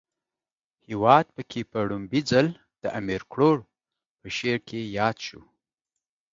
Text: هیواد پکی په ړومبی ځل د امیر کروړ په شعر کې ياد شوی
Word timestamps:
هیواد 0.87 1.25
پکی 1.35 1.61
په 1.71 1.79
ړومبی 1.87 2.21
ځل 2.31 2.47
د 2.83 2.85
امیر 2.99 3.21
کروړ 3.31 3.57
په 4.19 4.27
شعر 4.37 4.59
کې 4.69 4.79
ياد 4.97 5.17
شوی 5.25 5.45